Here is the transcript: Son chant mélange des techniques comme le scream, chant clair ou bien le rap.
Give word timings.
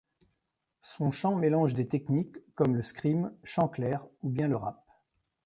Son 0.81 1.11
chant 1.11 1.35
mélange 1.35 1.75
des 1.75 1.87
techniques 1.87 2.35
comme 2.55 2.75
le 2.75 2.81
scream, 2.81 3.31
chant 3.43 3.67
clair 3.67 4.03
ou 4.23 4.31
bien 4.31 4.47
le 4.47 4.55
rap. 4.55 4.83